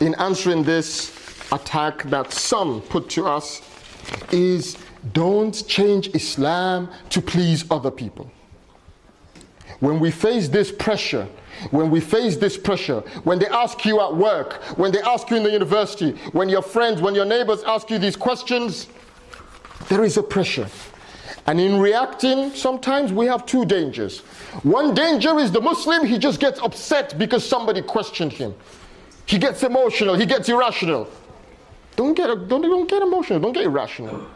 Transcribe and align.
in 0.00 0.14
answering 0.14 0.62
this 0.62 1.16
attack 1.52 2.02
that 2.04 2.32
some 2.32 2.80
put 2.82 3.08
to 3.10 3.26
us 3.26 3.62
is 4.32 4.76
don't 5.12 5.66
change 5.66 6.08
Islam 6.14 6.90
to 7.10 7.20
please 7.20 7.64
other 7.70 7.90
people. 7.90 8.30
When 9.80 10.00
we 10.00 10.10
face 10.10 10.48
this 10.48 10.70
pressure, 10.70 11.26
when 11.70 11.90
we 11.90 12.00
face 12.00 12.36
this 12.36 12.56
pressure, 12.56 13.00
when 13.24 13.38
they 13.38 13.46
ask 13.46 13.84
you 13.84 14.00
at 14.00 14.14
work, 14.14 14.54
when 14.76 14.92
they 14.92 15.00
ask 15.02 15.30
you 15.30 15.36
in 15.36 15.42
the 15.42 15.50
university, 15.50 16.12
when 16.32 16.48
your 16.48 16.62
friends, 16.62 17.00
when 17.00 17.14
your 17.14 17.24
neighbors 17.24 17.62
ask 17.64 17.90
you 17.90 17.98
these 17.98 18.16
questions, 18.16 18.88
there 19.88 20.04
is 20.04 20.16
a 20.16 20.22
pressure. 20.22 20.68
And 21.46 21.60
in 21.60 21.80
reacting, 21.80 22.50
sometimes 22.50 23.12
we 23.12 23.26
have 23.26 23.46
two 23.46 23.64
dangers. 23.64 24.20
One 24.62 24.94
danger 24.94 25.38
is 25.38 25.50
the 25.50 25.60
Muslim, 25.60 26.06
he 26.06 26.18
just 26.18 26.40
gets 26.40 26.60
upset 26.60 27.18
because 27.18 27.46
somebody 27.46 27.82
questioned 27.82 28.32
him. 28.32 28.54
He 29.30 29.38
gets 29.38 29.62
emotional, 29.62 30.16
he 30.16 30.26
gets 30.26 30.48
irrational. 30.48 31.08
Don't 31.94 32.14
get, 32.14 32.26
don't, 32.48 32.62
don't 32.62 32.90
get 32.90 33.00
emotional, 33.00 33.38
don't 33.38 33.52
get 33.52 33.64
irrational. 33.64 34.26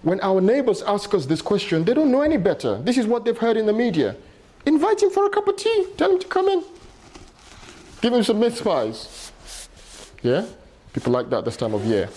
When 0.00 0.18
our 0.22 0.40
neighbors 0.40 0.80
ask 0.80 1.12
us 1.12 1.26
this 1.26 1.42
question, 1.42 1.84
they 1.84 1.92
don't 1.92 2.10
know 2.10 2.22
any 2.22 2.38
better. 2.38 2.80
This 2.80 2.96
is 2.96 3.06
what 3.06 3.26
they've 3.26 3.36
heard 3.36 3.58
in 3.58 3.66
the 3.66 3.72
media. 3.74 4.16
Invite 4.64 5.02
him 5.02 5.10
for 5.10 5.26
a 5.26 5.28
cup 5.28 5.46
of 5.46 5.56
tea. 5.56 5.88
Tell 5.98 6.10
him 6.10 6.18
to 6.20 6.26
come 6.26 6.48
in. 6.48 6.64
Give 8.00 8.14
him 8.14 8.22
some 8.22 8.40
mince 8.40 8.62
pies. 8.62 9.30
Yeah? 10.22 10.46
People 10.94 11.12
like 11.12 11.28
that 11.28 11.44
this 11.44 11.58
time 11.58 11.74
of 11.74 11.84
year. 11.84 12.08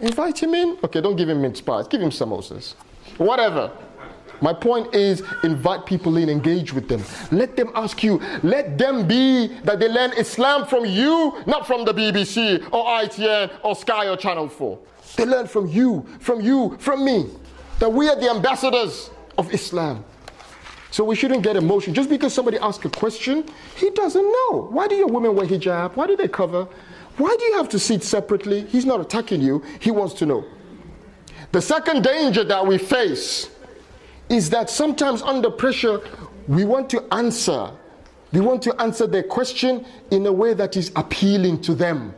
Invite 0.00 0.42
him 0.42 0.52
in. 0.52 0.78
Okay, 0.82 1.00
don't 1.00 1.14
give 1.14 1.28
him 1.28 1.40
mince 1.40 1.60
pies. 1.60 1.86
Give 1.86 2.00
him 2.02 2.10
samosas. 2.10 2.74
Whatever. 3.18 3.70
My 4.40 4.52
point 4.52 4.94
is 4.94 5.22
invite 5.42 5.86
people 5.86 6.16
in, 6.16 6.28
engage 6.28 6.72
with 6.72 6.88
them. 6.88 7.02
Let 7.32 7.56
them 7.56 7.70
ask 7.74 8.02
you. 8.02 8.20
Let 8.42 8.78
them 8.78 9.06
be 9.06 9.48
that 9.64 9.80
they 9.80 9.88
learn 9.88 10.12
Islam 10.12 10.66
from 10.66 10.84
you, 10.84 11.42
not 11.46 11.66
from 11.66 11.84
the 11.84 11.92
BBC 11.92 12.62
or 12.72 12.84
ITN 12.84 13.50
or 13.62 13.74
Sky 13.74 14.08
or 14.08 14.16
Channel 14.16 14.48
4. 14.48 14.78
They 15.16 15.24
learn 15.24 15.46
from 15.46 15.66
you, 15.66 16.06
from 16.20 16.40
you, 16.40 16.76
from 16.78 17.04
me. 17.04 17.30
That 17.80 17.92
we 17.92 18.08
are 18.08 18.16
the 18.16 18.30
ambassadors 18.30 19.10
of 19.36 19.52
Islam. 19.52 20.04
So 20.90 21.04
we 21.04 21.16
shouldn't 21.16 21.42
get 21.42 21.56
emotional. 21.56 21.94
Just 21.94 22.08
because 22.08 22.32
somebody 22.32 22.58
asks 22.58 22.84
a 22.84 22.90
question, 22.90 23.44
he 23.76 23.90
doesn't 23.90 24.22
know. 24.22 24.68
Why 24.70 24.88
do 24.88 24.94
your 24.94 25.08
women 25.08 25.34
wear 25.34 25.46
hijab? 25.46 25.96
Why 25.96 26.06
do 26.06 26.16
they 26.16 26.28
cover? 26.28 26.66
Why 27.18 27.36
do 27.38 27.44
you 27.44 27.56
have 27.56 27.68
to 27.70 27.78
sit 27.78 28.02
separately? 28.02 28.64
He's 28.66 28.86
not 28.86 29.00
attacking 29.00 29.42
you, 29.42 29.62
he 29.80 29.90
wants 29.90 30.14
to 30.14 30.26
know. 30.26 30.44
The 31.52 31.60
second 31.60 32.04
danger 32.04 32.44
that 32.44 32.66
we 32.66 32.78
face 32.78 33.50
is 34.28 34.50
that 34.50 34.70
sometimes 34.70 35.22
under 35.22 35.50
pressure, 35.50 36.00
we 36.46 36.64
want 36.64 36.90
to 36.90 37.02
answer. 37.12 37.70
We 38.32 38.40
want 38.40 38.62
to 38.62 38.80
answer 38.80 39.06
their 39.06 39.22
question 39.22 39.86
in 40.10 40.26
a 40.26 40.32
way 40.32 40.54
that 40.54 40.76
is 40.76 40.92
appealing 40.96 41.62
to 41.62 41.74
them. 41.74 42.14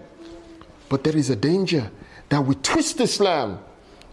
But 0.89 1.05
there 1.05 1.17
is 1.17 1.31
a 1.31 1.37
danger 1.37 1.91
that 2.29 2.41
we 2.41 2.55
twist 2.57 3.01
Islam 3.01 3.61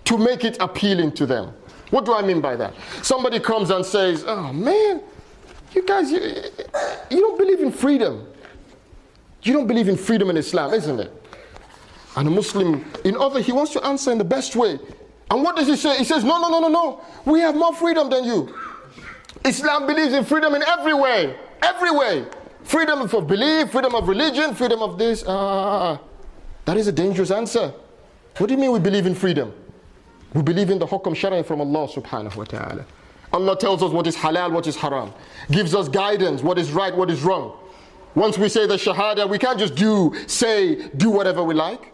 to 0.06 0.18
make 0.18 0.44
it 0.44 0.58
appealing 0.59 1.12
to 1.14 1.25
them. 1.25 1.53
What 1.90 2.06
do 2.06 2.14
I 2.14 2.22
mean 2.22 2.42
by 2.42 2.56
that? 2.56 2.73
Somebody 3.02 3.40
comes 3.40 3.69
and 3.69 3.86
says, 3.86 4.24
Oh 4.28 4.52
man, 4.53 5.02
you 5.74 5.86
guys, 5.86 6.12
you, 6.12 6.19
you 7.09 7.19
don't 7.19 7.38
believe 7.38 7.62
in 7.62 7.72
freedom. 7.72 8.28
You 9.44 9.53
don't 9.53 9.68
believe 9.68 9.88
in 9.88 9.96
freedom 9.96 10.30
in 10.30 10.38
Islam, 10.38 10.74
isn't 10.74 11.00
it? 11.00 11.12
And 12.16 12.28
a 12.28 12.31
Muslim, 12.31 12.84
in 13.06 13.16
other, 13.16 13.41
he 13.41 13.52
wants 13.52 13.74
to 13.74 13.86
answer 13.86 14.12
in 14.12 14.18
the 14.18 14.25
best 14.25 14.56
way. 14.56 14.80
And 15.29 15.43
what 15.43 15.55
does 15.55 15.67
he 15.67 15.75
say? 15.75 15.97
He 15.97 16.03
says, 16.03 16.23
No, 16.23 16.39
no, 16.39 16.49
no, 16.49 16.59
no, 16.59 16.67
no. 16.67 17.01
We 17.25 17.41
have 17.41 17.55
more 17.55 17.73
freedom 17.73 18.09
than 18.09 18.23
you. 18.23 18.55
Islam 19.43 19.85
believes 19.88 20.13
in 20.13 20.23
freedom 20.23 20.55
in 20.55 20.63
every 20.63 20.93
way. 20.93 21.35
Every 21.61 21.91
way. 21.91 22.25
Freedom 22.63 23.01
of 23.01 23.27
belief, 23.27 23.71
freedom 23.71 23.95
of 23.95 24.07
religion, 24.07 24.53
freedom 24.53 24.81
of 24.81 24.97
this. 24.97 25.23
Uh, 25.25 25.97
that 26.65 26.77
is 26.77 26.88
a 26.88 26.91
dangerous 26.91 27.31
answer. 27.31 27.73
What 28.38 28.47
do 28.47 28.53
you 28.53 28.59
mean 28.59 28.71
we 28.71 28.79
believe 28.79 29.05
in 29.05 29.15
freedom? 29.15 29.53
We 30.33 30.41
believe 30.41 30.69
in 30.69 30.79
the 30.79 30.85
hukam 30.85 31.15
shari 31.15 31.44
from 31.44 31.61
Allah 31.61 31.88
subhanahu 31.88 32.35
wa 32.35 32.44
ta'ala. 32.44 32.85
Allah 33.33 33.57
tells 33.57 33.81
us 33.83 33.91
what 33.91 34.05
is 34.07 34.15
halal, 34.15 34.51
what 34.51 34.67
is 34.67 34.75
haram. 34.75 35.13
Gives 35.49 35.73
us 35.73 35.88
guidance, 35.88 36.41
what 36.41 36.57
is 36.57 36.71
right, 36.71 36.95
what 36.95 37.09
is 37.09 37.23
wrong. 37.23 37.57
Once 38.15 38.38
we 38.38 38.49
say 38.49 38.65
the 38.67 38.75
shahada, 38.75 39.29
we 39.29 39.38
can't 39.38 39.59
just 39.59 39.75
do, 39.75 40.13
say, 40.27 40.89
do 40.97 41.09
whatever 41.09 41.44
we 41.44 41.53
like. 41.53 41.94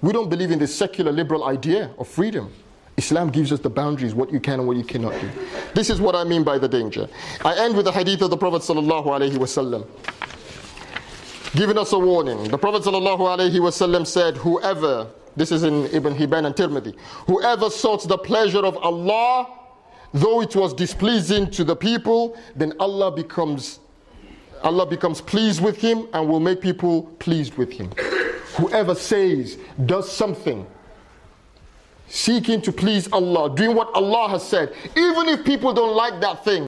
We 0.00 0.12
don't 0.12 0.28
believe 0.28 0.50
in 0.50 0.58
this 0.58 0.74
secular 0.74 1.12
liberal 1.12 1.44
idea 1.44 1.90
of 1.98 2.08
freedom. 2.08 2.52
Islam 2.96 3.30
gives 3.30 3.52
us 3.52 3.60
the 3.60 3.70
boundaries, 3.70 4.14
what 4.14 4.32
you 4.32 4.40
can 4.40 4.60
and 4.60 4.68
what 4.68 4.76
you 4.76 4.84
cannot 4.84 5.18
do. 5.20 5.28
This 5.74 5.90
is 5.90 6.00
what 6.00 6.14
I 6.14 6.24
mean 6.24 6.44
by 6.44 6.58
the 6.58 6.68
danger. 6.68 7.08
I 7.44 7.56
end 7.56 7.76
with 7.76 7.86
the 7.86 7.92
hadith 7.92 8.22
of 8.22 8.30
the 8.30 8.36
Prophet 8.36 8.62
sallallahu 8.62 9.06
alaihi 9.06 9.36
wasallam, 9.36 9.86
giving 11.56 11.76
us 11.76 11.92
a 11.92 11.98
warning. 11.98 12.44
The 12.44 12.58
Prophet 12.58 12.82
sallallahu 12.82 13.18
alaihi 13.18 13.58
wasallam 13.58 14.06
said, 14.06 14.36
"Whoever 14.36 15.08
this 15.36 15.50
is 15.50 15.64
in 15.64 15.86
Ibn 15.86 16.14
Hibban 16.14 16.46
and 16.46 16.54
Tirmidhi, 16.54 16.96
whoever 17.26 17.68
sought 17.68 18.06
the 18.08 18.18
pleasure 18.18 18.64
of 18.64 18.76
Allah, 18.76 19.48
though 20.12 20.40
it 20.40 20.54
was 20.54 20.72
displeasing 20.72 21.50
to 21.50 21.64
the 21.64 21.74
people, 21.74 22.36
then 22.54 22.72
Allah 22.78 23.10
becomes 23.10 23.80
Allah 24.62 24.86
becomes 24.86 25.20
pleased 25.20 25.60
with 25.60 25.76
him 25.76 26.08
and 26.14 26.26
will 26.28 26.40
make 26.40 26.60
people 26.60 27.02
pleased 27.18 27.54
with 27.54 27.70
him. 27.70 27.90
Whoever 28.56 28.94
says, 28.94 29.58
does 29.84 30.10
something 30.10 30.66
seeking 32.08 32.60
to 32.62 32.72
please 32.72 33.10
Allah, 33.12 33.54
doing 33.54 33.74
what 33.74 33.94
Allah 33.94 34.28
has 34.30 34.46
said, 34.46 34.74
even 34.96 35.28
if 35.28 35.44
people 35.44 35.72
don't 35.72 35.96
like 35.96 36.20
that 36.20 36.44
thing. 36.44 36.66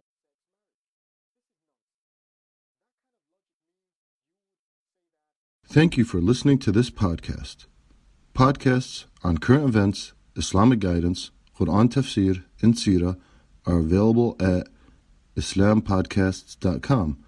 Thank 5.69 5.97
you 5.97 6.05
for 6.05 6.21
listening 6.21 6.59
to 6.61 6.73
this 6.73 6.91
podcast. 6.91 7.67
Podcasts 8.35 9.05
on 9.23 9.39
current 9.39 9.65
events, 9.65 10.13
Islamic 10.37 10.79
guidance, 10.79 11.31
Quran 11.59 11.89
tafsir, 11.89 12.45
and 12.63 12.75
seerah 12.75 13.19
are 13.67 13.79
available 13.79 14.37
at 14.41 14.69
islampodcasts.com 15.37 17.23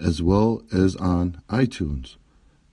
as 0.00 0.22
well 0.22 0.62
as 0.72 0.94
on 0.96 1.42
iTunes. 1.48 2.16